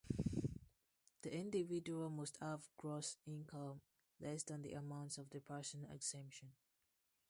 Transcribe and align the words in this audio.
The 1.21 1.31
individual 1.31 2.09
must 2.09 2.37
have 2.37 2.67
gross 2.75 3.17
income 3.27 3.81
less 4.19 4.41
than 4.41 4.63
the 4.63 4.73
amount 4.73 5.19
of 5.19 5.29
the 5.29 5.41
personal 5.41 5.91
exemption. 5.91 6.53